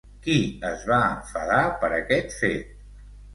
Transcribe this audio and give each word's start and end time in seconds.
Qui 0.27 0.37
es 0.69 0.85
va 0.91 0.97
enfadar 1.09 1.59
per 1.85 1.91
aquest 1.99 2.35
fet? 2.39 2.75